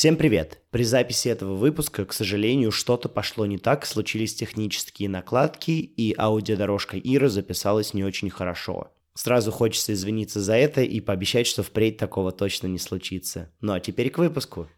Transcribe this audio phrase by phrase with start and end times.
[0.00, 0.62] Всем привет!
[0.70, 6.96] При записи этого выпуска, к сожалению, что-то пошло не так, случились технические накладки, и аудиодорожка
[6.96, 8.94] Иры записалась не очень хорошо.
[9.12, 13.52] Сразу хочется извиниться за это и пообещать, что впредь такого точно не случится.
[13.60, 14.68] Ну а теперь к выпуску.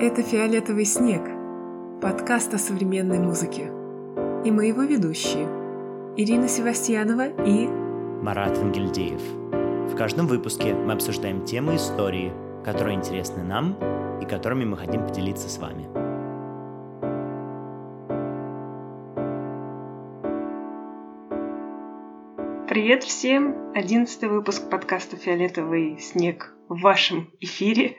[0.00, 1.22] Это «Фиолетовый снег»–
[2.00, 3.62] подкаст о современной музыке.
[4.44, 5.48] И мы его ведущие–
[6.16, 7.66] Ирина Севастьянова и
[8.22, 9.37] Марат Ангельдеев.
[9.88, 12.30] В каждом выпуске мы обсуждаем темы истории,
[12.62, 13.72] которые интересны нам
[14.20, 15.88] и которыми мы хотим поделиться с вами.
[22.68, 23.72] Привет всем!
[23.74, 27.96] Одиннадцатый выпуск подкаста «Фиолетовый снег» в вашем эфире.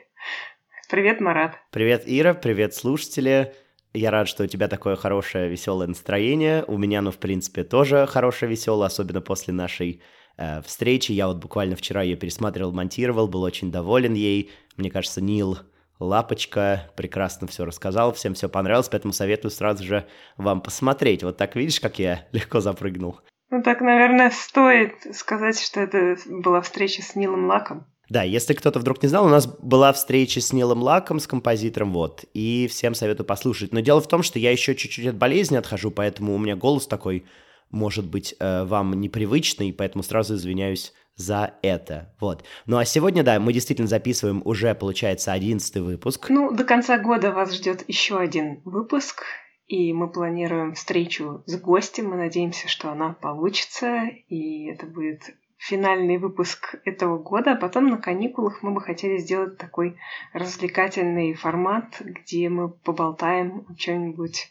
[0.88, 1.58] Привет, Марат.
[1.72, 3.52] Привет, Ира, привет, слушатели.
[3.92, 6.64] Я рад, что у тебя такое хорошее, веселое настроение.
[6.66, 10.00] У меня, ну, в принципе, тоже хорошее, веселое, особенно после нашей
[10.40, 11.12] э, встречи.
[11.12, 14.50] Я вот буквально вчера ее пересматривал, монтировал, был очень доволен ей.
[14.76, 15.58] Мне кажется, Нил
[16.00, 20.06] Лапочка прекрасно все рассказал, всем все понравилось, поэтому советую сразу же
[20.38, 21.22] вам посмотреть.
[21.22, 23.20] Вот так видишь, как я легко запрыгнул.
[23.50, 27.86] Ну так, наверное, стоит сказать, что это была встреча с Нилом Лаком.
[28.08, 31.92] Да, если кто-то вдруг не знал, у нас была встреча с Нилом Лаком, с композитором,
[31.92, 33.72] вот, и всем советую послушать.
[33.72, 36.88] Но дело в том, что я еще чуть-чуть от болезни отхожу, поэтому у меня голос
[36.88, 37.24] такой,
[37.70, 42.14] может быть, э, вам непривычный, поэтому сразу извиняюсь за это.
[42.20, 42.44] Вот.
[42.66, 46.30] Ну а сегодня, да, мы действительно записываем уже, получается, одиннадцатый выпуск.
[46.30, 49.24] Ну, до конца года вас ждет еще один выпуск,
[49.66, 52.08] и мы планируем встречу с гостем.
[52.08, 55.22] Мы надеемся, что она получится, и это будет
[55.58, 59.98] финальный выпуск этого года, а потом на каникулах мы бы хотели сделать такой
[60.32, 64.50] развлекательный формат, где мы поболтаем о чем-нибудь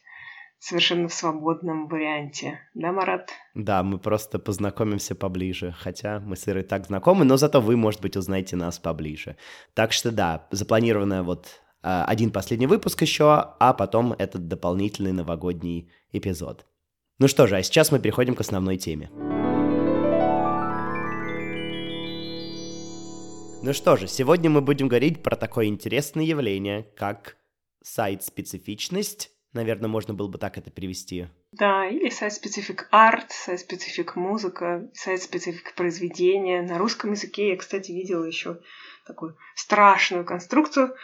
[0.59, 2.59] совершенно в свободном варианте.
[2.73, 3.31] Да, Марат?
[3.55, 8.01] Да, мы просто познакомимся поближе, хотя мы с Ирой так знакомы, но зато вы, может
[8.01, 9.37] быть, узнаете нас поближе.
[9.73, 15.89] Так что да, запланировано вот а, один последний выпуск еще, а потом этот дополнительный новогодний
[16.11, 16.65] эпизод.
[17.19, 19.09] Ну что же, а сейчас мы переходим к основной теме.
[23.61, 27.35] Ну что же, сегодня мы будем говорить про такое интересное явление, как
[27.83, 29.31] сайт-специфичность.
[29.53, 31.27] Наверное, можно было бы так это перевести.
[31.53, 36.61] Да, или сайт-специфик арт, сайт-специфик музыка, сайт-специфик произведения.
[36.61, 38.59] На русском языке я, кстати, видела еще
[39.07, 40.95] такую страшную конструкцию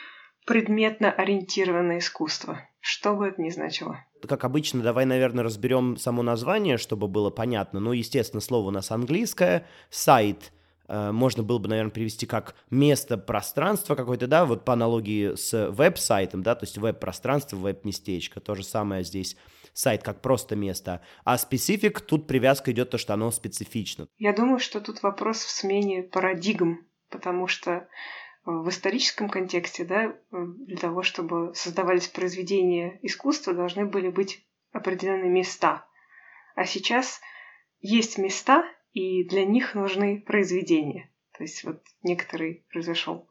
[0.45, 2.69] предметно-ориентированное искусство.
[2.79, 4.05] Что бы это ни значило.
[4.27, 7.79] Как обычно, давай, наверное, разберем само название, чтобы было понятно.
[7.79, 9.65] Ну, естественно, слово у нас английское.
[9.89, 10.51] Сайт
[10.87, 16.43] можно было бы, наверное, привести как место, пространство какое-то, да, вот по аналогии с веб-сайтом,
[16.43, 19.37] да, то есть веб-пространство, веб-местечко, то же самое здесь
[19.73, 24.07] сайт как просто место, а специфик, тут привязка идет то, что оно специфично.
[24.17, 27.87] Я думаю, что тут вопрос в смене парадигм, потому что
[28.45, 35.85] в историческом контексте, да, для того, чтобы создавались произведения искусства, должны были быть определенные места.
[36.55, 37.19] А сейчас
[37.79, 38.63] есть места,
[38.95, 41.11] и для них нужны произведения.
[41.37, 43.27] То есть вот некоторый произошел,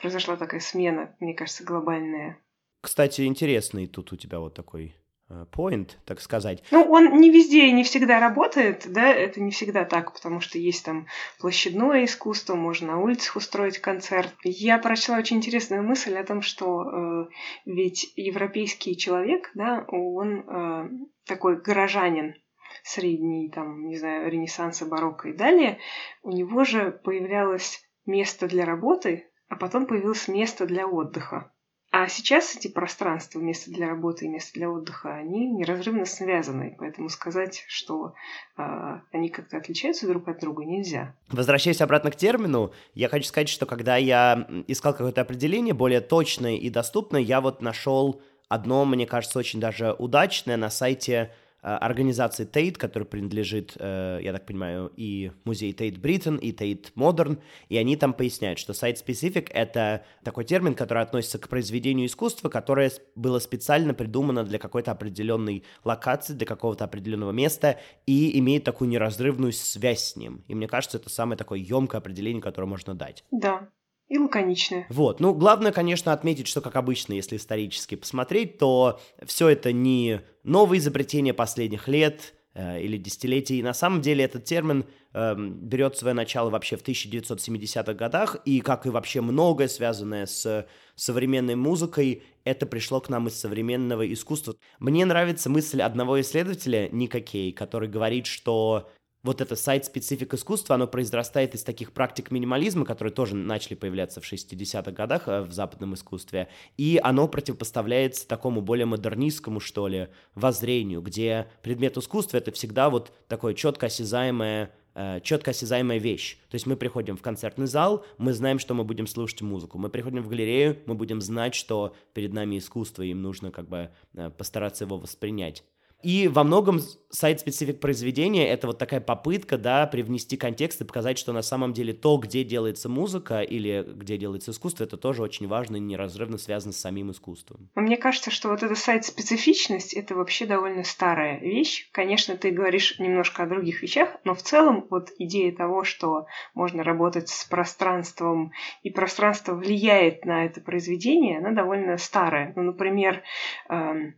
[0.00, 2.38] произошла такая смена, мне кажется, глобальная.
[2.80, 4.94] Кстати, интересный тут у тебя вот такой
[5.28, 6.62] э, point, так сказать.
[6.70, 10.56] Ну, он не везде и не всегда работает, да, это не всегда так, потому что
[10.56, 11.08] есть там
[11.40, 14.32] площадное искусство, можно на улицах устроить концерт.
[14.44, 17.28] Я прочла очень интересную мысль о том, что э,
[17.66, 20.90] ведь европейский человек, да, он э,
[21.26, 22.36] такой горожанин,
[22.82, 25.78] средний, там, не знаю, ренессанса, барокко и далее,
[26.22, 31.52] у него же появлялось место для работы, а потом появилось место для отдыха.
[31.90, 37.08] А сейчас эти пространства, место для работы и место для отдыха, они неразрывно связаны, поэтому
[37.08, 38.12] сказать, что
[38.58, 38.62] э,
[39.10, 41.14] они как-то отличаются друг от друга, нельзя.
[41.30, 46.56] Возвращаясь обратно к термину, я хочу сказать, что когда я искал какое-то определение более точное
[46.56, 52.78] и доступное, я вот нашел одно, мне кажется, очень даже удачное на сайте организации Tate,
[52.78, 57.38] которая принадлежит, э, я так понимаю, и музей Tate Britain, и Tate Modern,
[57.68, 62.92] и они там поясняют, что сайт-специфик— это такой термин, который относится к произведению искусства, которое
[63.16, 69.52] было специально придумано для какой-то определенной локации, для какого-то определенного места, и имеет такую неразрывную
[69.52, 70.44] связь с ним.
[70.48, 73.24] И мне кажется, это самое такое емкое определение, которое можно дать.
[73.30, 73.68] Да,
[74.08, 74.86] и лаконичные.
[74.88, 80.22] Вот, ну, главное, конечно, отметить, что, как обычно, если исторически посмотреть, то все это не
[80.44, 83.62] новые изобретения последних лет э, или десятилетий.
[83.62, 88.86] На самом деле этот термин э, берет свое начало вообще в 1970-х годах, и, как
[88.86, 94.56] и вообще многое, связанное с современной музыкой, это пришло к нам из современного искусства.
[94.78, 98.88] Мне нравится мысль одного исследователя, Ника Кей, который говорит, что
[99.28, 104.24] вот это сайт-специфик искусства, оно произрастает из таких практик минимализма, которые тоже начали появляться в
[104.24, 106.48] 60-х годах э, в западном искусстве,
[106.78, 113.12] и оно противопоставляется такому более модернистскому, что ли, воззрению, где предмет искусства— это всегда вот
[113.28, 116.38] такое четко осязаемое э, четко осязаемая вещь.
[116.48, 119.76] То есть мы приходим в концертный зал, мы знаем, что мы будем слушать музыку.
[119.76, 123.68] Мы приходим в галерею, мы будем знать, что перед нами искусство, и им нужно как
[123.68, 125.64] бы э, постараться его воспринять.
[126.02, 126.80] И во многом
[127.10, 131.92] сайт-специфик произведения— это вот такая попытка, да, привнести контекст и показать, что на самом деле
[131.92, 136.72] то, где делается музыка или где делается искусство, это тоже очень важно и неразрывно связано
[136.72, 137.70] с самим искусством.
[137.74, 141.90] Мне кажется, что вот эта сайт-специфичность— это вообще довольно старая вещь.
[141.92, 146.84] Конечно, ты говоришь немножко о других вещах, но в целом вот идея того, что можно
[146.84, 148.52] работать с пространством,
[148.82, 152.52] и пространство влияет на это произведение, она довольно старая.
[152.54, 153.22] Ну, например,
[153.68, 154.14] эм,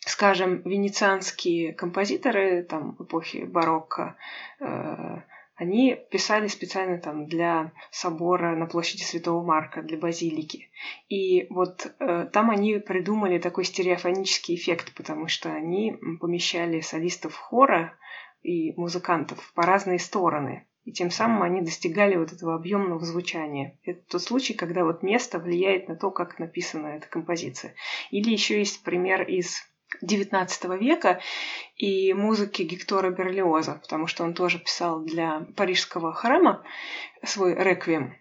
[0.00, 4.16] скажем, венецианские композиторы там, эпохи барокко,
[4.60, 5.20] э,
[5.56, 10.68] они писали специально там для собора на площади Святого Марка, для базилики.
[11.08, 17.94] И вот э, там они придумали такой стереофонический эффект, потому что они помещали солистов хора
[18.42, 20.66] и музыкантов по разные стороны.
[20.84, 23.76] И тем самым они достигали вот этого объемного звучания.
[23.82, 27.74] Это тот случай, когда вот место влияет на то, как написана эта композиция.
[28.10, 29.62] Или еще есть пример из
[30.02, 31.20] XIX века
[31.76, 36.64] и музыки Гектора Берлиоза, потому что он тоже писал для парижского храма
[37.22, 38.14] свой реквием.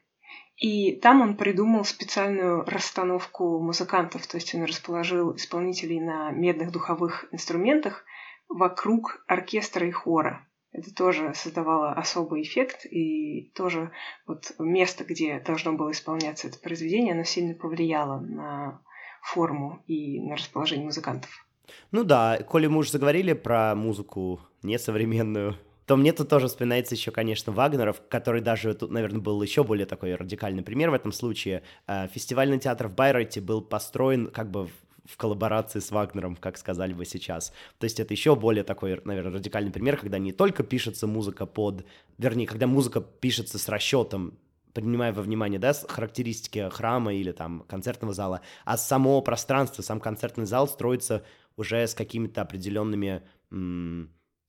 [0.58, 7.26] И там он придумал специальную расстановку музыкантов, то есть он расположил исполнителей на медных духовых
[7.32, 8.06] инструментах
[8.48, 10.48] вокруг оркестра и хора.
[10.72, 13.92] Это тоже создавало особый эффект, и тоже
[14.28, 18.82] вот место, где должно было исполняться это произведение, оно сильно повлияло на
[19.22, 21.45] форму и на расположение музыкантов.
[21.92, 27.12] Ну да, коли мы уже заговорили про музыку несовременную, то мне тут тоже вспоминается еще,
[27.12, 31.62] конечно, Вагнеров, который даже тут, наверное, был еще более такой радикальный пример в этом случае.
[31.88, 34.68] Э, фестивальный театр в Байройте был построен как бы
[35.06, 37.54] в коллаборации с Вагнером, как сказали бы сейчас.
[37.78, 41.86] То есть это еще более такой, наверное, радикальный пример, когда не только пишется музыка под...
[42.18, 44.40] Вернее, когда музыка пишется с расчетом
[44.74, 50.46] принимая во внимание, да, характеристики храма или там концертного зала, а само пространство, сам концертный
[50.46, 51.24] зал строится
[51.58, 53.24] уже с какими-то определенными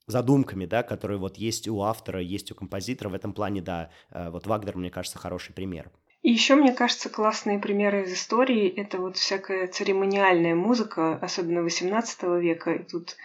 [0.07, 3.09] задумками, да, которые вот есть у автора, есть у композитора.
[3.09, 5.91] В этом плане, да, э, вот Вагнер, мне кажется, хороший пример.
[6.23, 12.41] И еще, мне кажется, классные примеры из истории— это вот всякая церемониальная музыка, особенно XVIII
[12.41, 12.75] века.
[12.75, 13.17] И тут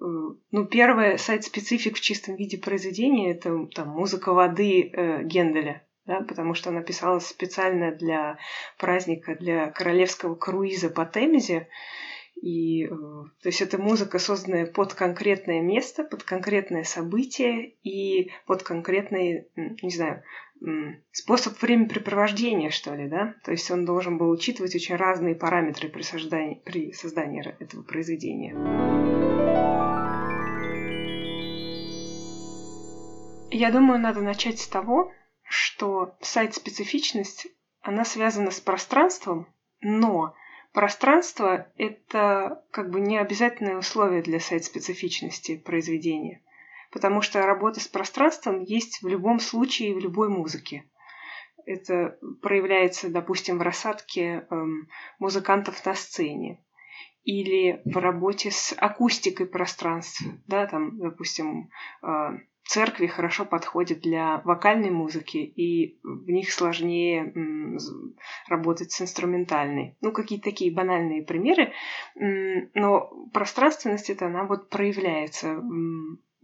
[0.00, 0.04] э,
[0.50, 6.54] ну, первое сайт-специфик в чистом виде произведения— это там, музыка воды э, Генделя да, потому
[6.54, 8.38] что она писалась специально для
[8.78, 11.68] праздника, для королевского круиза по Темзе.
[12.40, 18.62] И, э, то есть это музыка, созданная под конкретное место, под конкретное событие и под
[18.62, 20.22] конкретный, не знаю,
[21.12, 23.34] способ времяпрепровождения, что ли, да?
[23.44, 28.54] То есть он должен был учитывать очень разные параметры при создании, при создании этого произведения.
[33.50, 35.12] Я думаю, надо начать с того,
[35.44, 37.46] что сайт-специфичность,
[37.82, 39.46] она связана с пространством,
[39.80, 40.34] но
[40.74, 46.42] пространство— это как бы не обязательное условие для сайт-специфичности произведения,
[46.90, 50.84] потому что работа с пространством есть в любом случае в любой музыке.
[51.64, 54.88] Это проявляется, допустим, в рассадке эм,
[55.18, 56.62] музыкантов на сцене
[57.22, 61.70] или в работе с акустикой пространства, да, там, допустим,
[62.02, 67.32] э, церкви хорошо подходят для вокальной музыки, и в них сложнее
[68.48, 69.96] работать с инструментальной.
[70.00, 71.72] Ну, какие-то такие банальные примеры,
[72.14, 75.60] но пространственность это она вот проявляется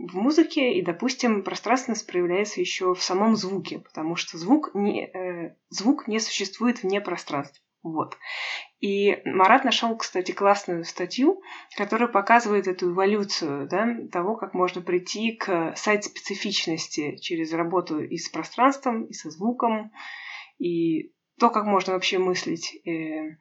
[0.01, 5.55] в музыке, и, допустим, пространственность проявляется еще в самом звуке, потому что звук не, э,
[5.69, 7.63] звук не существует вне пространства.
[7.83, 8.19] Вот.
[8.81, 11.43] И Марат нашел, кстати, классную статью,
[11.77, 18.29] которая показывает эту эволюцию да, того, как можно прийти к сайт-специфичности через работу и с
[18.29, 19.93] пространством, и со звуком,
[20.59, 23.39] и то, как можно вообще мыслить э,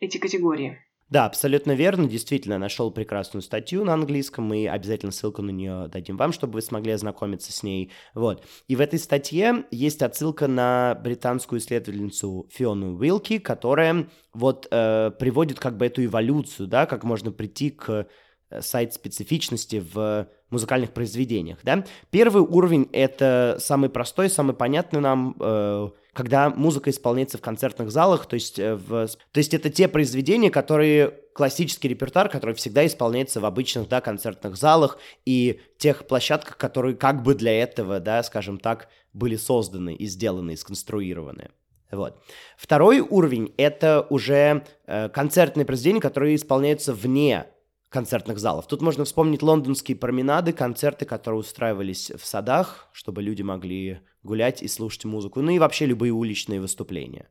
[0.00, 0.78] эти категории.
[1.12, 2.08] Да, абсолютно верно.
[2.08, 4.46] Действительно, нашел прекрасную статью на английском.
[4.46, 7.92] Мы обязательно ссылку на нее дадим вам, чтобы вы смогли ознакомиться с ней.
[8.14, 8.46] Вот.
[8.66, 15.60] И в этой статье есть отсылка на британскую исследовательницу Фиону Уилки, которая вот э, приводит
[15.60, 18.06] как бы эту эволюцию, да, как можно прийти к
[18.48, 21.84] э, сайт-специфичности в музыкальных произведениях, да.
[22.08, 28.26] Первый уровень— это самый простой, самый понятный нам, э, когда музыка исполняется в концертных залах,
[28.26, 33.40] то есть, э, в, то есть это те произведения, которые классический репертуар, который всегда исполняется
[33.40, 38.58] в обычных, да, концертных залах и тех площадках, которые как бы для этого, да, скажем
[38.58, 41.50] так, были созданы и сделаны, и сконструированы.
[41.90, 42.22] Вот.
[42.56, 47.46] Второй уровень— это уже э, концертные произведения, которые исполняются вне
[47.90, 48.66] концертных залов.
[48.66, 54.68] Тут можно вспомнить лондонские променады, концерты, которые устраивались в садах, чтобы люди могли гулять и
[54.68, 57.28] слушать музыку, ну и вообще любые уличные выступления.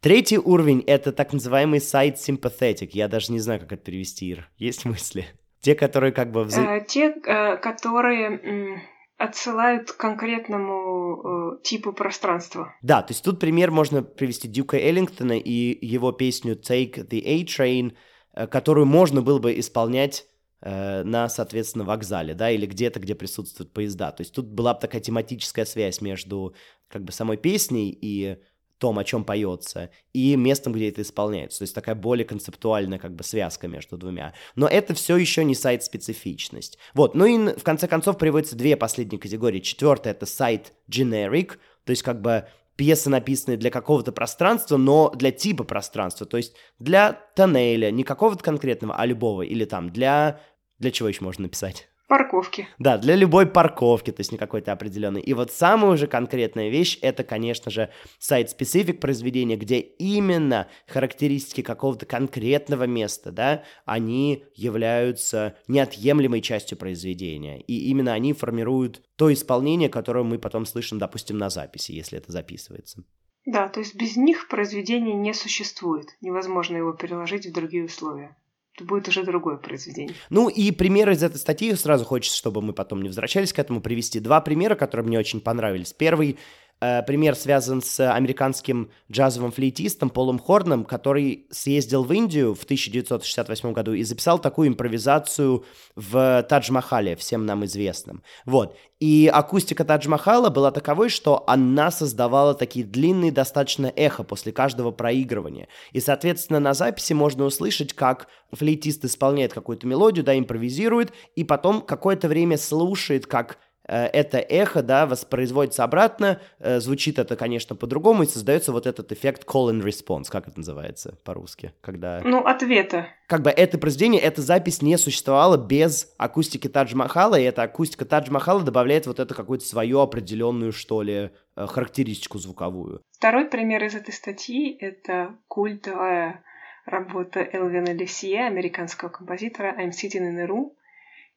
[0.00, 2.90] Третий уровень— это так называемый сайт sympathetic.
[2.92, 4.50] Я даже не знаю, как это перевести, Ир.
[4.56, 5.26] Есть мысли?
[5.60, 6.44] Те, которые как бы...
[6.44, 6.76] Вза...
[6.76, 8.82] Э, те, э, которые
[9.18, 12.74] отсылают к конкретному э, типу пространства.
[12.82, 17.94] Да, то есть тут пример можно привести Дюка Эллингтона и его песню Take the A-Train,
[18.34, 20.26] э, которую можно было бы исполнять
[20.60, 24.10] на, соответственно, вокзале, да, или где-то, где присутствуют поезда.
[24.12, 26.54] То есть тут была бы такая тематическая связь между
[26.88, 28.38] как бы самой песней и
[28.78, 31.58] том, о чем поется, и местом, где это исполняется.
[31.58, 34.34] То есть такая более концептуальная как бы связка между двумя.
[34.54, 36.78] Но это все еще не сайт-специфичность.
[36.94, 39.60] Вот, ну и в конце концов приводятся две последние категории.
[39.60, 45.32] Четвертая— это сайт generic, то есть как бы пьесы, написанные для какого-то пространства, но для
[45.32, 50.40] типа пространства, то есть для тоннеля, не какого-то конкретного, а любого, или там для...
[50.78, 51.88] Для чего еще можно написать?
[52.08, 52.68] Парковки.
[52.78, 55.20] Да, для любой парковки, то есть не какой-то определенный.
[55.20, 62.06] И вот самая уже конкретная вещь, это, конечно же, сайт-специфик произведения, где именно характеристики какого-то
[62.06, 67.60] конкретного места, да, они являются неотъемлемой частью произведения.
[67.62, 72.30] И именно они формируют то исполнение, которое мы потом слышим, допустим, на записи, если это
[72.30, 73.02] записывается.
[73.46, 76.06] Да, то есть без них произведение не существует.
[76.20, 78.36] Невозможно его переложить в другие условия
[78.84, 80.14] будет уже другое произведение.
[80.30, 83.80] Ну и примеры из этой статьи сразу хочется, чтобы мы потом не возвращались к этому,
[83.80, 85.92] привести два примера, которые мне очень понравились.
[85.92, 86.38] Первый
[86.78, 93.92] пример связан с американским джазовым флейтистом Полом Хорном, который съездил в Индию в 1968 году
[93.94, 95.64] и записал такую импровизацию
[95.94, 98.22] в Тадж-Махале, всем нам известном.
[98.44, 98.76] Вот.
[99.00, 105.68] И акустика Тадж-Махала была таковой, что она создавала такие длинные достаточно эхо после каждого проигрывания.
[105.92, 111.82] И, соответственно, на записи можно услышать, как флейтист исполняет какую-то мелодию, да, импровизирует, и потом
[111.82, 118.24] какое-то время слушает, как Э, это эхо, да, воспроизводится обратно, э, звучит это, конечно, по-другому,
[118.24, 122.20] и создается вот этот эффект call and response, как это называется по-русски, когда...
[122.24, 123.06] Ну, ответа.
[123.28, 128.62] Как бы это произведение, эта запись не существовала без акустики Тадж-Махала, и эта акустика Тадж-Махала
[128.62, 133.02] добавляет вот это какую-то свою определенную, что ли, э, характеристику звуковую.
[133.12, 136.44] Второй пример из этой статьи— это культовая
[136.86, 140.70] работа Элвина Лесье, американского композитора «I'm sitting in a room»,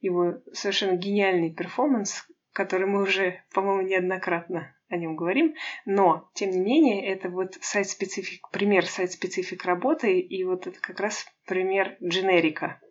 [0.01, 6.59] его совершенно гениальный перформанс, который мы уже, по-моему, неоднократно о нем говорим, но, тем не
[6.59, 12.81] менее, это вот сайт-специфик, пример сайт-специфик работы, и вот это как раз пример дженерика,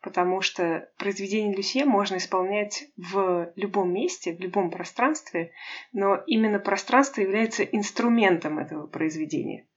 [0.00, 5.52] потому что произведение Люсье можно исполнять в любом месте, в любом пространстве,
[5.92, 9.68] но именно пространство является инструментом этого произведения,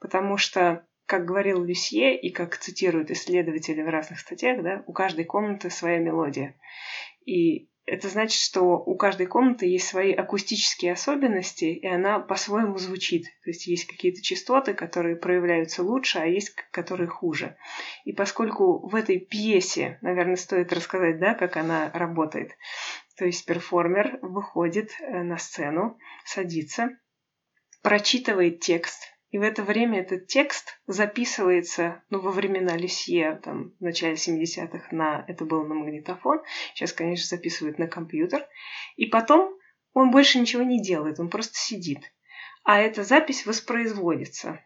[0.00, 5.24] потому что как говорил Люсье и как цитируют исследователи в разных статьях, да, у каждой
[5.24, 6.54] комнаты своя мелодия.
[7.24, 13.24] И это значит, что у каждой комнаты есть свои акустические особенности, и она по-своему звучит.
[13.42, 17.56] То есть есть какие-то частоты, которые проявляются лучше, а есть которые хуже.
[18.04, 22.52] И поскольку в этой пьесе, наверное, стоит рассказать, да, как она работает.
[23.16, 26.90] То есть перформер выходит э, на сцену, садится,
[27.82, 33.82] прочитывает текст, и в это время этот текст записывается, ну, во времена Люсье, там, в
[33.82, 36.40] начале 70-х, на, это было на магнитофон,
[36.74, 38.46] сейчас, конечно, записывают на компьютер,
[38.96, 39.54] и потом
[39.92, 42.10] он больше ничего не делает, он просто сидит.
[42.64, 44.60] А эта запись воспроизводится.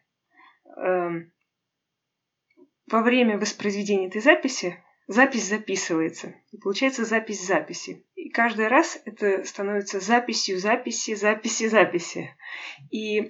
[0.76, 1.33] Эм,
[2.90, 6.35] во время воспроизведения этой записи запись записывается.
[6.52, 8.04] И получается запись записи.
[8.14, 12.30] И каждый раз это становится записью записи, записи, записи.
[12.90, 13.21] И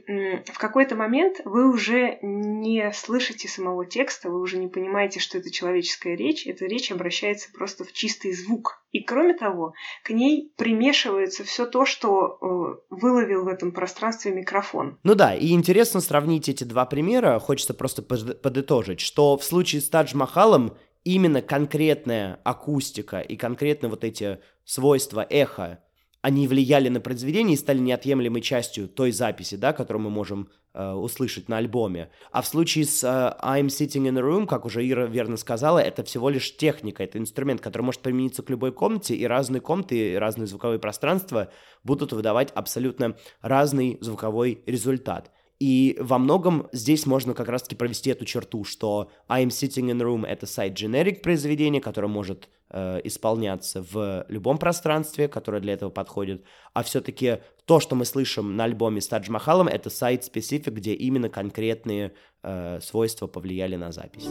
[0.52, 5.50] в какой-то момент вы уже не слышите самого текста, вы уже не понимаете, что это
[5.50, 6.46] человеческая речь.
[6.46, 8.82] Эта речь обращается просто в чистый звук.
[8.90, 9.72] И кроме того,
[10.04, 14.98] к ней примешивается все то, что э, выловил в этом пространстве микрофон.
[15.02, 17.38] Ну да, и интересно сравнить эти два примера.
[17.38, 24.04] Хочется просто подытожить, что в случае с Тадж Махалом именно конкретная акустика и конкретно вот
[24.04, 25.80] эти свойства эха
[26.23, 30.92] они влияли на произведение и стали неотъемлемой частью той записи, да, которую мы можем э,
[30.92, 32.11] услышать на альбоме.
[32.30, 35.80] А в случае с э, I'm Sitting in a Room, как уже Ира верно сказала,
[35.80, 40.12] это всего лишь техника, это инструмент, который может примениться к любой комнате, и разные комнаты,
[40.12, 41.50] и разные звуковые пространства
[41.82, 45.32] будут выдавать абсолютно разный звуковой результат.
[45.62, 50.04] И во многом здесь можно как раз-таки провести эту черту, что I'm Sitting in a
[50.04, 55.90] Room— это сайт generic произведения, которое может э, исполняться в любом пространстве, которое для этого
[55.90, 56.42] подходит,
[56.73, 60.95] а все-таки то, что мы слышим на альбоме с Тадж Махалом, это сайт специфик, где
[60.95, 64.26] именно конкретные э, свойства повлияли на запись.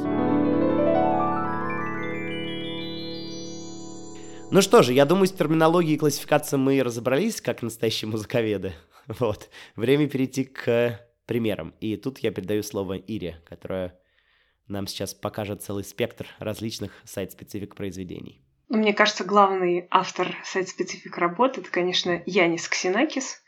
[4.52, 8.74] Ну что же, я думаю, с терминологией и классификацией мы разобрались, как настоящие музыковеды.
[9.20, 9.50] Вот.
[9.76, 11.74] Время перейти к примером.
[11.80, 14.00] И тут я передаю слово Ире, которая
[14.68, 18.42] нам сейчас покажет целый спектр различных сайт-специфик произведений.
[18.70, 23.42] Ну, мне кажется, главный автор сайт-специфик работы— это, конечно, Янис Ксенакис.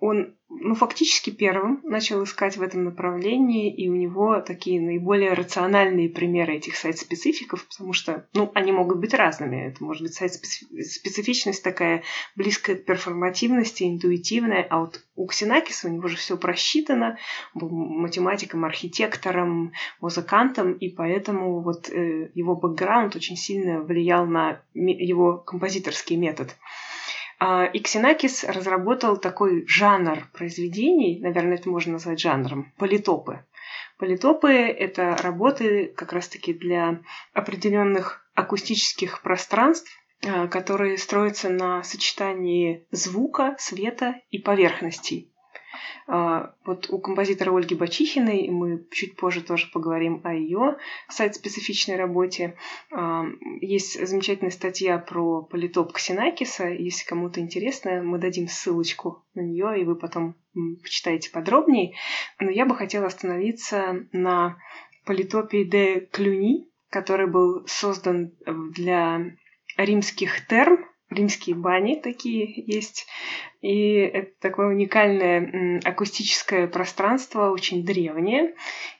[0.00, 6.08] Он ну, фактически первым начал искать в этом направлении, и у него такие наиболее рациональные
[6.08, 9.68] примеры этих сайт-спецификов, потому что, ну, они могут быть разными.
[9.68, 12.02] Это может быть сайт-специфичность такая
[12.34, 17.16] близкая к перформативности, интуитивная, а вот у Ксенакиса у него же все просчитано,
[17.54, 25.38] был математиком, архитектором, музыкантом, и поэтому вот э, его бэкграунд очень сильно влиял на его
[25.38, 26.56] композиторский метод.
[27.42, 33.46] А, и Ксенакис разработал такой жанр произведений, наверное, это можно назвать жанром, политопы.
[33.96, 37.00] Политопы— это работы как раз-таки для
[37.32, 39.90] определенных акустических пространств,
[40.22, 45.29] а, которые строятся на сочетании звука, света и поверхностей.
[46.06, 50.76] А, вот у композитора Ольги Бачихиной, мы чуть позже тоже поговорим о ее
[51.08, 52.56] сайт-специфичной работе,
[52.90, 53.24] а,
[53.60, 56.68] есть замечательная статья про политоп Ксенакиса.
[56.68, 60.34] Если кому-то интересно, мы дадим ссылочку на нее, и вы потом
[60.82, 61.94] почитаете подробнее.
[62.40, 64.56] Но я бы хотела остановиться на
[65.04, 69.36] политопе де Клюни, который был создан для
[69.76, 73.06] римских терм, римские бани такие есть.
[73.60, 78.54] И это такое уникальное акустическое пространство, очень древнее.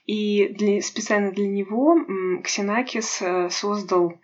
[0.05, 1.97] И для, специально для него
[2.43, 4.19] Ксенакис э, создал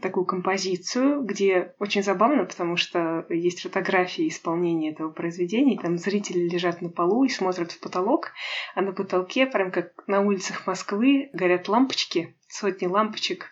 [0.00, 6.80] такую композицию, где очень забавно, потому что есть фотографии исполнения этого произведения, там зрители лежат
[6.80, 8.32] на полу и смотрят в потолок,
[8.74, 13.50] а на потолке, прям как на улицах Москвы, горят лампочки, сотни лампочек,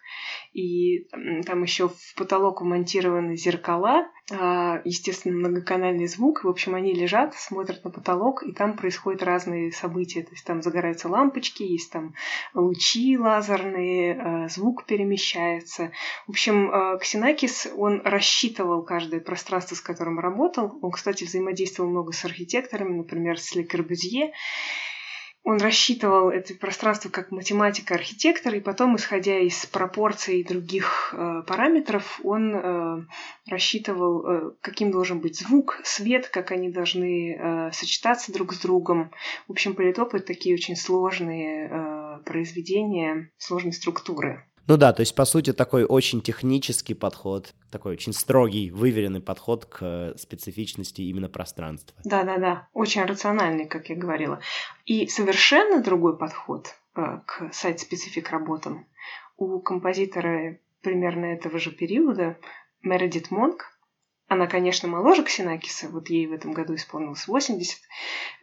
[0.52, 1.06] и
[1.46, 6.44] там еще в потолок вмонтированы зеркала, а, естественно, многоканальный звук.
[6.44, 10.22] В общем, они лежат, смотрят на потолок, и там происходят разные события.
[10.22, 12.14] То есть там загораются лампочки, есть там
[12.54, 15.92] лучи лазерные, а, звук перемещается.
[16.26, 20.78] В общем, а, Ксенакис, он рассчитывал каждое пространство, с которым работал.
[20.82, 24.32] Он, кстати, взаимодействовал много с архитекторами, например, с Ле Корбюзье
[25.48, 32.54] он рассчитывал это пространство как математик-архитектор, и потом, исходя из пропорций других э, параметров, он
[32.54, 33.02] э,
[33.48, 39.10] рассчитывал, э, каким должен быть звук, свет, как они должны э, сочетаться друг с другом.
[39.46, 44.44] В общем, политопы— это такие очень сложные э, произведения, сложной структуры.
[44.68, 49.64] Ну да, то есть, по сути, такой очень технический подход, такой очень строгий, выверенный подход
[49.64, 51.96] к специфичности именно пространства.
[52.04, 54.40] Да-да-да, очень рациональный, как я говорила.
[54.84, 58.86] И совершенно другой подход э, к сайт-специфик работам
[59.38, 62.36] у композитора примерно этого же периода,
[62.82, 63.72] Мередит Монк,
[64.28, 67.78] она, конечно, моложе Ксенакиса, вот ей в этом году исполнилось 80,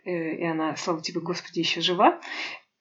[0.06, 2.20] э, и она, слава тебе, Господи, еще жива.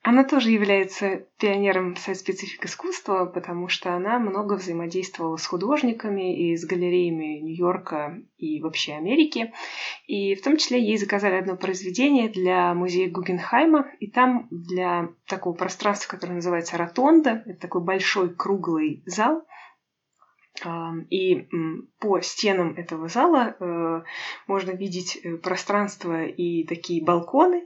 [0.07, 6.63] Она тоже является пионером сайт-специфик искусства, потому что она много взаимодействовала с художниками и с
[6.63, 9.51] галереями Нью-Йорка и вообще Америки.
[10.05, 15.55] И в том числе ей заказали одно произведение для музея Гугенхайма, и там для такого
[15.55, 19.41] пространства, которое называется Ротонда, это такой большой круглый зал,
[21.09, 21.49] и
[21.99, 24.03] по стенам этого зала э,
[24.45, 27.65] можно видеть э, пространство и такие балконы,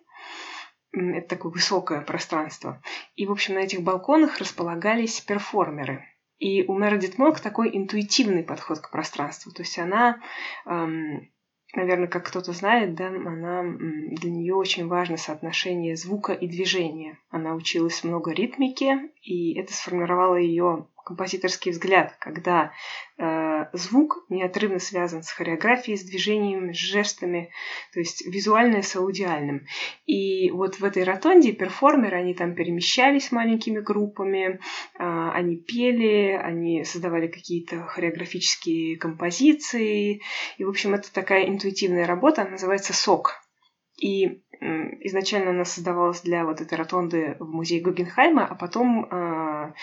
[0.92, 2.82] это такое высокое пространство.
[3.16, 6.06] И, в общем, на этих балконах располагались перформеры.
[6.40, 9.52] И у Мередит Монк такой интуитивный подход к пространству.
[9.52, 10.22] То есть она,
[10.66, 11.30] эм,
[11.76, 17.20] наверное, как кто-то знает, да, она, для нее очень важно соотношение звука и движения.
[17.30, 22.72] Она училась много ритмике, и это сформировало ее композиторский взгляд, когда
[23.18, 27.50] э, звук неотрывно связан с хореографией, с движениями, с жестами,
[27.94, 29.66] то есть визуальное с аудиальным.
[30.06, 34.60] И вот в этой ротонде перформеры, они там перемещались маленькими группами,
[35.00, 40.22] э, они пели, они создавали какие-то хореографические композиции.
[40.60, 43.49] И, в общем, это такая интуитивная работа, она называется «Сок».
[44.00, 44.42] И
[45.02, 49.74] изначально она создавалась для вот этой ротонды в музее Гугенхайма, а потом э,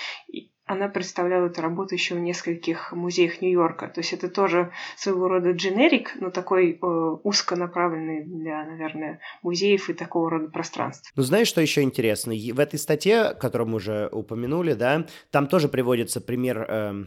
[0.66, 3.88] она представляла эту работу еще в нескольких музеях Нью-Йорка.
[3.88, 6.86] То есть это тоже своего рода дженерик, но такой э,
[7.22, 11.12] узконаправленный для, наверное, музеев и такого рода пространств.
[11.14, 12.34] Ну, знаешь, что еще интересно?
[12.34, 16.66] В этой статье, которую мы уже упомянули, да, там тоже приводится пример...
[16.68, 17.04] Э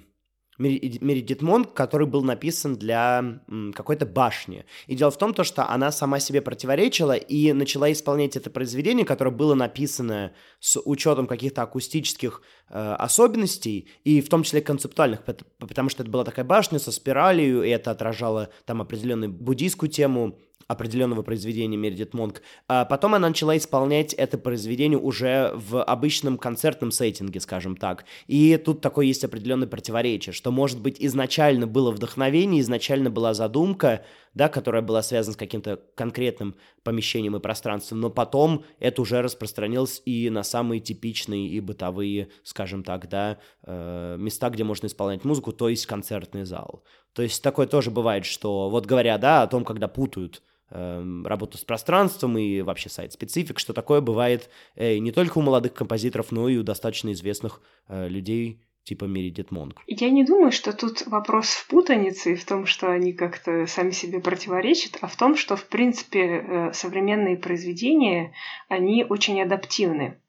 [0.60, 3.42] Мередит Монк, который был написан для
[3.74, 4.66] какой-то башни.
[4.88, 9.06] И дело в том, то, что она сама себе противоречила и начала исполнять это произведение,
[9.06, 15.24] которое было написано с учетом каких-то акустических э, особенностей, и в том числе концептуальных,
[15.58, 20.38] потому что это была такая башня со спиралью, и это отражало там определенную буддийскую тему,
[20.70, 22.44] определенного произведения Мередит Монк.
[22.68, 28.06] А потом она начала исполнять это произведение уже в обычном концертном сеттинге, скажем так.
[28.28, 34.06] И тут такое есть определенное противоречие, что, может быть, изначально было вдохновение, изначально была задумка,
[34.36, 40.04] да, которая была связана с каким-то конкретным помещением и пространством, но потом это уже распространилось
[40.06, 45.52] и на самые типичные и бытовые, скажем так, да, э, места, где можно исполнять музыку,
[45.52, 46.84] то есть концертный зал.
[47.14, 51.64] То есть такое тоже бывает, что вот говоря, да, о том, когда путают работу с
[51.64, 56.58] пространством и вообще сайт-специфик, что такое бывает э, не только у молодых композиторов, но и
[56.58, 59.82] у достаточно известных э, людей, типа Мередит Монк.
[59.88, 63.92] Я не думаю, что тут вопрос в путанице и в том, что они как-то сами
[63.92, 68.34] себе противоречат, а в том, что, в принципе, э, современные произведения,
[68.68, 70.22] они очень адаптивны.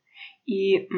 [0.46, 0.88] И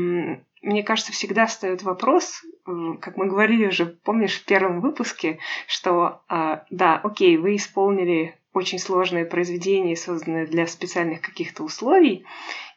[0.62, 6.64] мне кажется, всегда встает вопрос, как мы говорили уже, помнишь, в первом выпуске, что а,
[6.70, 12.24] да, окей, вы исполнили очень сложное произведение, созданное для специальных каких-то условий,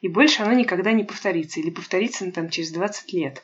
[0.00, 3.42] и больше оно никогда не повторится, или повторится ну, там, через 20 лет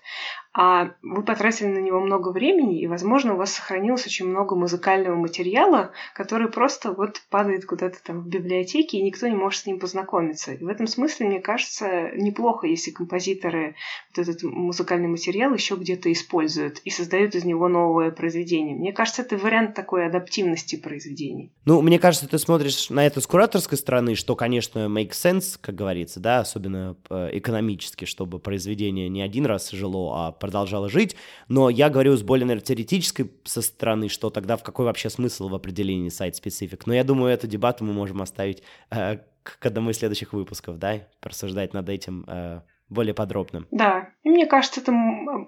[0.55, 5.17] а вы потратили на него много времени, и, возможно, у вас сохранилось очень много музыкального
[5.17, 9.79] материала, который просто вот падает куда-то там в библиотеке, и никто не может с ним
[9.79, 10.53] познакомиться.
[10.53, 13.77] И в этом смысле, мне кажется, неплохо, если композиторы
[14.15, 18.77] вот этот музыкальный материал еще где-то используют и создают из него новое произведение.
[18.77, 21.51] Мне кажется, это вариант такой адаптивности произведений.
[21.65, 25.77] Ну, мне кажется, ты смотришь на это с кураторской стороны, что, конечно, make sense, как
[25.77, 31.17] говорится, да, особенно э, экономически, чтобы произведение не один раз жило, а продолжала жить,
[31.49, 35.49] но я говорю с более, наверное, теоретической со стороны, что тогда в какой вообще смысл
[35.49, 36.87] в определении сайт-специфик.
[36.87, 41.01] Но я думаю, эту дебату мы можем оставить э, к одному из следующих выпусков, да,
[41.21, 43.67] порассуждать над этим э, более подробно.
[43.71, 44.93] Да, и мне кажется, это,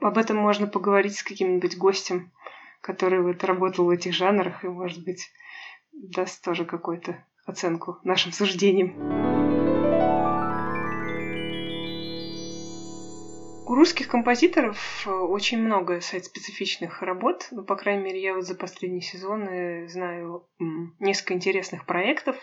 [0.01, 2.33] об этом можно поговорить с каким-нибудь гостем,
[2.81, 5.31] который вот работал в этих жанрах и, может быть,
[5.93, 9.64] даст тоже какую-то оценку нашим суждениям.
[13.67, 17.49] У русских композиторов э, очень много сайт-специфичных работ.
[17.51, 20.47] Ну, по крайней мере, я вот за последние сезоны знаю
[20.99, 22.37] несколько интересных проектов.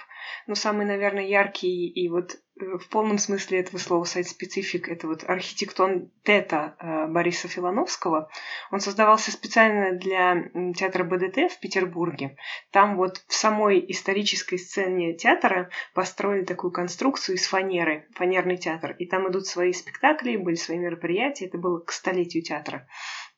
[0.47, 5.23] Но самый, наверное, яркий и вот Э, в полном смысле этого слова сайт-специфик, это вот
[5.27, 8.29] архитектон Тета э, Бориса Филановского.
[8.71, 12.38] Он создавался специально для театра БДТ в Петербурге.
[12.71, 18.95] Там вот в самой исторической сцене театра построили такую конструкцию из фанеры, фанерный театр.
[18.99, 21.11] И там идут свои спектакли, были свои мероприятия.
[21.19, 22.88] Это было к столетию театра.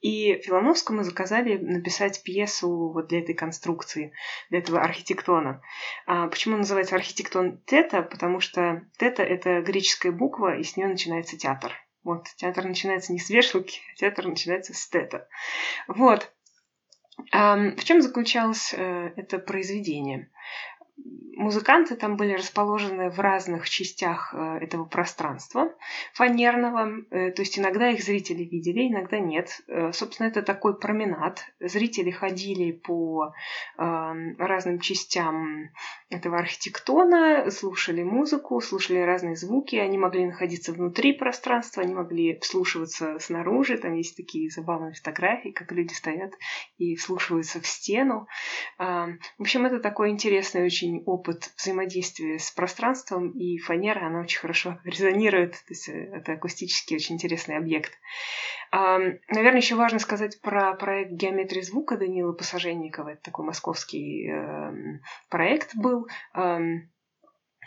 [0.01, 4.11] И Филановскому заказали написать пьесу вот для этой конструкции,
[4.49, 5.61] для этого архитектона.
[6.05, 8.01] А почему называется архитектон тета?
[8.01, 11.71] Потому что тета— это греческая буква, и с нее начинается театр.
[12.03, 15.29] Вот, театр начинается не с вешалки, а театр начинается с тета.
[15.87, 16.29] Вот.
[17.31, 20.31] В чем заключалось э, это произведение?
[21.43, 25.73] Музыканты там были расположены в разных частях э, этого пространства
[26.13, 29.61] фанерного, э, то есть иногда их зрители видели, иногда нет.
[29.67, 31.45] Э, собственно, это такой променад.
[31.59, 33.33] Зрители ходили по
[33.75, 35.69] разным частям
[36.09, 43.17] этого архитектона, слушали музыку, слушали разные звуки, они могли находиться внутри пространства, они могли вслушиваться
[43.19, 46.33] снаружи, там есть такие забавные фотографии, как люди стоят
[46.77, 48.27] и вслушиваются в стену.
[48.77, 54.39] В общем, это такой интересный очень опыт опыт взаимодействия с пространством, и фанера, она очень
[54.39, 57.93] хорошо резонирует, то есть э, это акустически очень интересный объект.
[58.71, 63.09] Наверное, еще важно сказать про проект «Геометрия звука» Данила Посаженникова.
[63.09, 66.07] Это такой московский эм, проект был.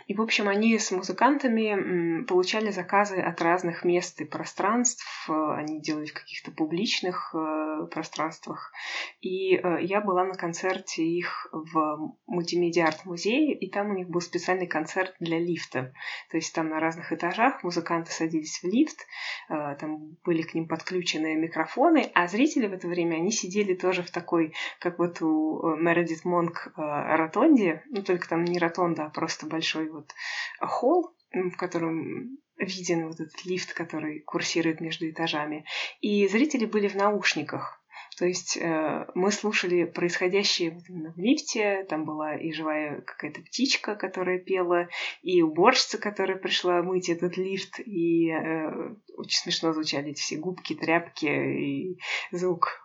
[0.07, 5.29] И, в общем, они с музыкантами получали заказы от разных мест и пространств.
[5.29, 8.73] Они делали в каких-то публичных э, пространствах.
[9.21, 14.69] И э, я была на концерте их в мультимедиа-арт-музее, и там у них был специальный
[14.69, 15.93] концерт для лифта.
[16.31, 19.07] То есть там на разных этажах музыканты садились в лифт,
[19.49, 24.05] э, там были к ним подключены микрофоны, а зрители в это время, они сидели тоже
[24.05, 29.47] в такой, как вот у Мередит Монк ротонде, ну только там не ротонда, а просто
[29.47, 30.15] большой вот
[30.61, 35.65] холл, в котором виден вот этот лифт, который курсирует между этажами.
[36.01, 37.83] И зрители были в наушниках.
[38.19, 44.39] То есть э, мы слушали происходящее в лифте, там была и живая какая-то птичка, которая
[44.39, 44.89] пела,
[45.23, 50.75] и уборщица, которая пришла мыть этот лифт, и э, очень смешно звучали эти все губки,
[50.75, 51.99] тряпки и
[52.31, 52.81] звук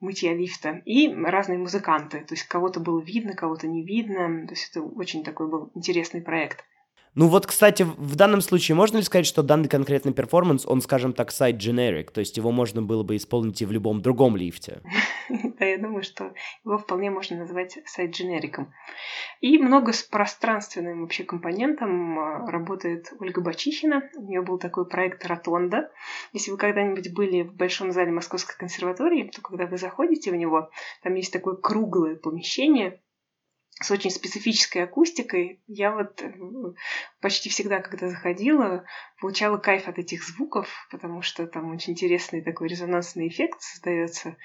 [0.00, 2.20] мытья лифта, и разные музыканты.
[2.20, 4.46] То есть кого-то было видно, кого-то не видно.
[4.46, 6.64] То есть это очень такой был интересный проект.
[7.18, 11.12] Ну вот, кстати, в данном случае можно ли сказать, что данный конкретный перформанс, он, скажем
[11.12, 14.82] так, сайт generic, то есть его можно было бы исполнить и в любом другом лифте?
[15.58, 16.32] Да, я думаю, что
[16.64, 18.64] его вполне можно назвать сайт generic.
[19.40, 24.08] И много с пространственным вообще компонентом а, работает Ольга Бачихина.
[24.16, 25.90] У нее был такой проект «Ротонда».
[26.32, 30.70] Если вы когда-нибудь были в Большом зале Московской консерватории, то когда вы заходите в него,
[31.02, 33.00] там есть такое круглое помещение,
[33.80, 35.60] с очень специфической акустикой.
[35.66, 36.32] Я вот э,
[37.20, 38.84] почти всегда, когда заходила,
[39.20, 44.36] получала кайф от этих звуков, потому что там очень интересный такой резонансный эффект создается,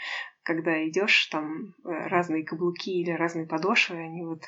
[0.43, 4.43] когда идешь, там э, разные каблуки или разные подошвы, они вот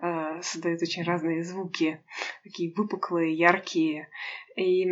[0.00, 2.00] э, создают очень разные звуки,
[2.44, 4.08] такие выпуклые, яркие.
[4.56, 4.86] И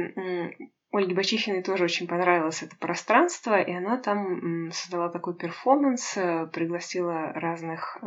[0.97, 7.33] Ольге Бачихиной тоже очень понравилось это пространство, и она там создала такой перформанс, э, пригласила
[7.35, 7.99] разных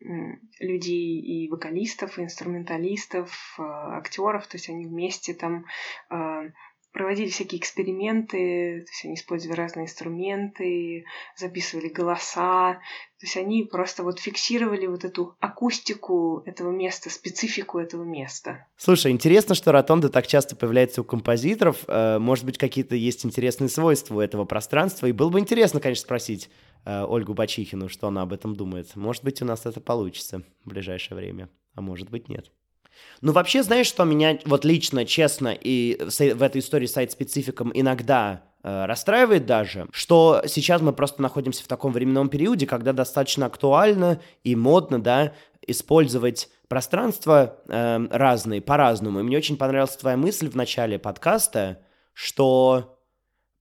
[0.00, 5.66] людей и вокалистов, и инструменталистов, э, актеров, то есть они вместе там
[6.10, 6.50] э,
[6.92, 11.04] проводили всякие эксперименты, то есть они использовали разные инструменты,
[11.36, 12.74] записывали голоса,
[13.20, 18.66] то есть они просто вот фиксировали вот эту акустику этого места, специфику этого места.
[18.76, 21.84] Слушай, интересно, что ротонда так часто появляется у композиторов.
[21.86, 26.02] Э, может быть, какие-то есть интересные свойства у этого пространства, и было бы интересно, конечно,
[26.02, 26.50] спросить,
[26.84, 28.94] Ольгу Бачихину, что она об этом думает.
[28.96, 32.50] Может быть, у нас это получится в ближайшее время, а может быть, нет.
[33.20, 38.86] Ну, вообще, знаешь, что меня вот лично, честно, и в этой истории сайт-спецификом иногда э,
[38.86, 44.56] расстраивает даже, что сейчас мы просто находимся в таком временном периоде, когда достаточно актуально и
[44.56, 45.34] модно, да,
[45.66, 49.20] использовать пространства э, разные, по-разному.
[49.20, 51.80] И мне очень понравилась твоя мысль в начале подкаста,
[52.14, 52.99] что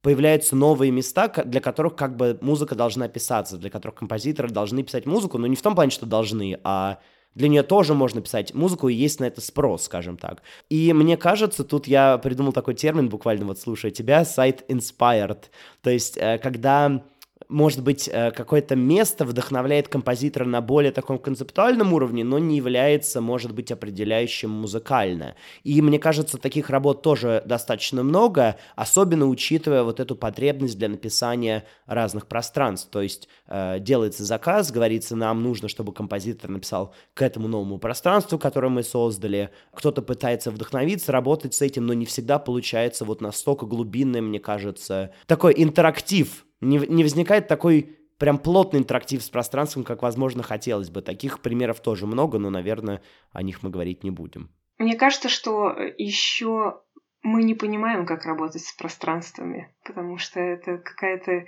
[0.01, 5.05] появляются новые места, для которых как бы музыка должна писаться, для которых композиторы должны писать
[5.05, 6.99] музыку, но не в том плане, что должны, а
[7.35, 10.41] для нее тоже можно писать музыку, и есть на это спрос, скажем так.
[10.69, 15.45] И мне кажется, тут я придумал такой термин, буквально вот слушая тебя, сайт inspired.
[15.81, 17.03] То есть, э, когда
[17.49, 23.21] может быть, э, какое-то место вдохновляет композитора на более таком концептуальном уровне, но не является,
[23.21, 25.35] может быть, определяющим музыкально.
[25.63, 31.65] И мне кажется, таких работ тоже достаточно много, особенно учитывая вот эту потребность для написания
[31.88, 32.89] разных пространств.
[32.91, 38.38] То есть э, делается заказ, говорится, нам нужно, чтобы композитор написал к этому новому пространству,
[38.38, 39.49] которое мы создали.
[39.73, 45.12] Кто-то пытается вдохновиться, работать с этим, но не всегда получается вот настолько глубинное, мне кажется,
[45.25, 51.02] такой интерактив не, не возникает такой прям плотный интерактив с пространством, как, возможно, хотелось бы.
[51.02, 54.50] Таких примеров тоже много, но, наверное, о них мы говорить не будем.
[54.78, 56.82] Мне кажется, что еще
[57.22, 61.45] мы не понимаем, как работать с пространствами, потому что это какая-то...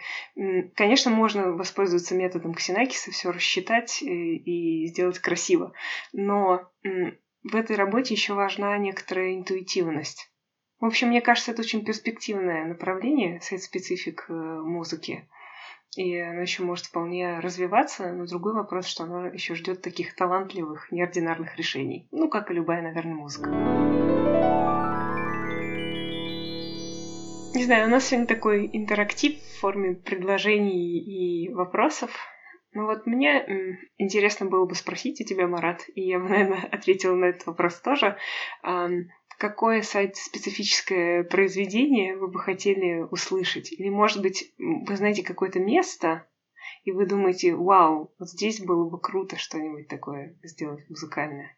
[0.76, 5.74] Конечно, можно воспользоваться методом Ксенакиса, все рассчитать и, сделать красиво,
[6.14, 10.31] но в этой работе еще важна некоторая интуитивность.
[10.82, 15.30] В общем, мне кажется, это очень перспективное направление, сайт-специфик э, музыки.
[15.96, 20.92] И оно еще может вполне развиваться, но другой вопрос, что оно еще ждет таких талантливых,
[20.92, 22.08] неординарных решений.
[22.10, 23.52] Ну, как и любая, наверное, музыка.
[27.54, 32.10] Не знаю, у нас сегодня такой интерактив в форме предложений и вопросов.
[32.74, 37.14] Ну вот мне интересно было бы спросить у тебя, Марат, и я бы, наверное, ответила
[37.14, 38.18] на этот вопрос тоже
[39.42, 43.72] какое сайт-специфическое произведение вы бы хотели услышать?
[43.72, 46.28] Или, может быть, вы знаете какое-то место,
[46.84, 51.58] и вы думаете, вау, вот здесь было бы круто что-нибудь такое сделать музыкальное?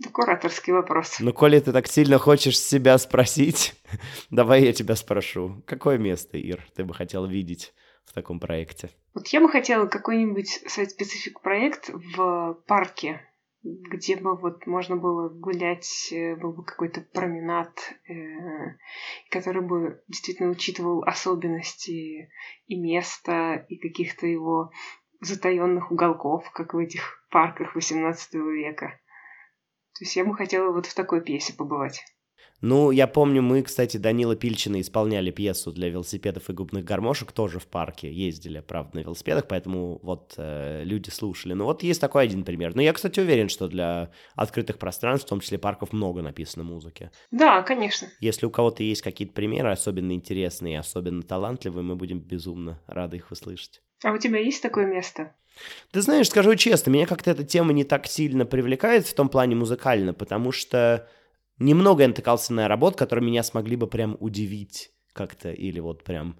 [0.00, 1.16] Это кураторский вопрос.
[1.20, 3.74] Ну, коли ты так сильно хочешь себя спросить,
[4.30, 5.62] давай я тебя спрошу.
[5.66, 7.74] Какое место, Ир, ты бы хотел видеть
[8.06, 8.88] в таком проекте?
[9.12, 13.20] Вот я бы хотела какой-нибудь сайт-специфик проект в парке
[13.64, 18.76] где бы вот можно было гулять, э, был бы какой-то променад, э,
[19.30, 22.30] который бы действительно учитывал особенности
[22.66, 24.70] и места, и каких-то его
[25.20, 29.00] затаенных уголков, как в этих парках XVIII века.
[29.94, 32.04] То есть я бы хотела вот в такой пьесе побывать.
[32.66, 37.58] Ну, я помню, мы, кстати, Данила Пильчина исполняли пьесу для велосипедов и губных гармошек тоже
[37.58, 38.10] в парке.
[38.10, 41.52] Ездили, правда, на велосипедах, поэтому вот э, люди слушали.
[41.52, 42.74] Ну, вот есть такой один пример.
[42.74, 47.10] Но я, кстати, уверен, что для открытых пространств, в том числе парков, много написано музыки.
[47.30, 48.08] Да, конечно.
[48.20, 53.30] Если у кого-то есть какие-то примеры особенно интересные, особенно талантливые, мы будем безумно рады их
[53.30, 53.82] услышать.
[54.02, 55.34] А у тебя есть такое место?
[55.92, 59.54] Ты знаешь, скажу честно, меня как-то эта тема не так сильно привлекает в том плане
[59.54, 61.06] музыкально, потому что
[61.58, 66.36] немного я натыкался на работ, которые меня смогли бы прям удивить как-то или вот прям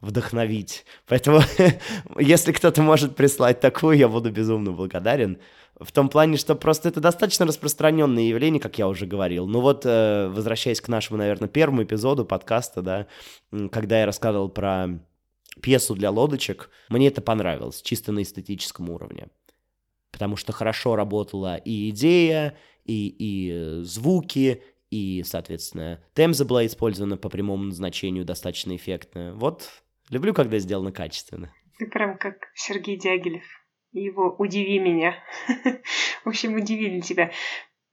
[0.00, 0.84] вдохновить.
[1.06, 1.40] Поэтому,
[2.18, 5.38] если кто-то может прислать такую, я буду безумно благодарен.
[5.80, 9.46] В том плане, что просто это достаточно распространенное явление, как я уже говорил.
[9.46, 13.06] Ну вот, э, возвращаясь к нашему, наверное, первому эпизоду подкаста, да,
[13.72, 15.00] когда я рассказывал про
[15.60, 19.28] пьесу для лодочек, мне это понравилось, чисто на эстетическом уровне.
[20.12, 27.16] Потому что хорошо работала и идея, и, и э, звуки, и, соответственно, темза была использована
[27.16, 29.34] по прямому назначению достаточно эффектно.
[29.34, 31.52] Вот, люблю, когда сделано качественно.
[31.78, 33.44] Ты прям как Сергей Дягилев.
[33.92, 35.14] Его «Удиви меня».
[36.24, 37.30] В общем, удивили тебя.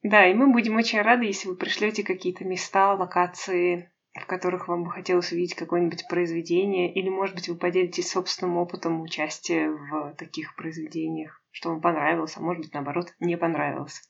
[0.04, 4.84] Да, и мы будем очень рады, если вы пришлете какие-то места, локации, в которых вам
[4.84, 10.56] бы хотелось увидеть какое-нибудь произведение, или, может быть, вы поделитесь собственным опытом участия в таких
[10.56, 14.01] произведениях, что вам понравилось, а может быть, наоборот, не понравилось.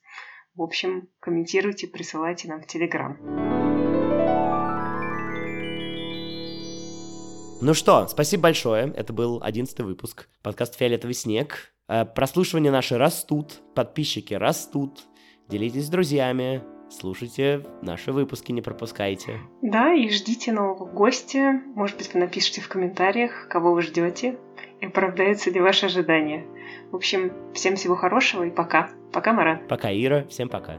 [0.54, 3.18] В общем, комментируйте, присылайте нам в Телеграм.
[7.62, 8.92] Ну что, спасибо большое.
[8.94, 11.74] Это был одиннадцатый выпуск подкаста «Фиолетовый снег».
[11.88, 15.04] Э, прослушивания наши растут, подписчики растут.
[15.48, 19.40] Делитесь с друзьями, слушайте наши выпуски, не пропускайте.
[19.62, 21.62] Да, и ждите нового гостя.
[21.76, 24.38] Может быть, вы напишите в комментариях, кого вы ждете,
[24.82, 26.46] и оправдаются ли ваши ожидания.
[26.92, 28.90] В общем, всем всего хорошего и пока.
[29.14, 29.68] Пока, Марат.
[29.68, 30.26] Пока, Ира.
[30.30, 30.78] Всем пока.